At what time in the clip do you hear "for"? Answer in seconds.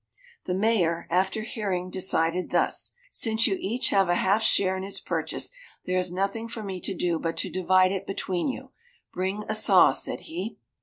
6.47-6.63